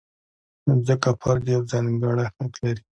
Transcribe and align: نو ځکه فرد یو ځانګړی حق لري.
نو 0.65 0.73
ځکه 0.87 1.09
فرد 1.21 1.43
یو 1.53 1.61
ځانګړی 1.71 2.25
حق 2.35 2.53
لري. 2.63 2.81